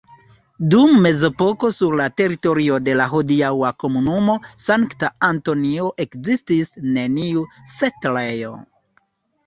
[0.73, 5.77] Dum mezepoko sur la teritorio de la hodiaŭa komunumo Sankt-Antoni
[6.09, 8.57] ekzistis neniu setlejo.